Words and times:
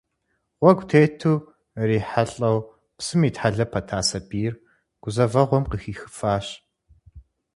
Гъуэгу 0.59 0.85
тету 0.89 1.33
ирихьэлӏэу 1.81 2.57
псым 2.97 3.21
итхьэлэ 3.27 3.65
пэта 3.71 3.99
сабийр 4.09 4.53
гузэвэгъуэм 5.01 5.63
къыхихыфащ. 5.67 6.45